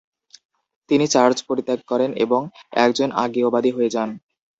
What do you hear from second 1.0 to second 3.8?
church পরিত্যাগ করেন এবং একজন অজ্ঞেয়বাদী